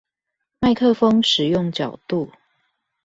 [0.61, 2.31] 麥克風使用角度